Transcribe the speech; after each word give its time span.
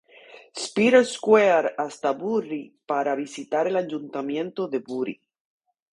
Peter's 0.75 1.11
Square 1.13 1.75
hasta 1.77 2.11
Bury 2.11 2.75
para 2.87 3.13
visitar 3.13 3.67
el 3.67 3.75
Ayuntamiento 3.77 4.67
de 4.67 4.79
Bury. 4.79 5.21